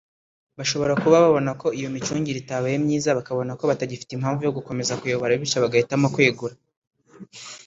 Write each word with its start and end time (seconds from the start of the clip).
Bashobora 0.57 0.93
kuba 1.01 1.23
babona 1.25 1.51
ko 1.61 1.67
iyo 1.79 1.89
micungire 1.95 2.37
itabaye 2.39 2.75
myiza 2.83 3.15
bakabona 3.17 3.51
ko 3.59 3.63
batagifite 3.71 4.11
impamvu 4.13 4.41
yo 4.43 4.53
gukomeza 4.57 4.97
kuyobora 5.01 5.39
bityo 5.41 5.57
bagahitamo 5.63 6.07
kwegura 6.15 6.55